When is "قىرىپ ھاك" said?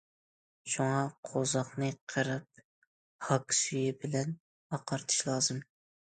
2.13-3.53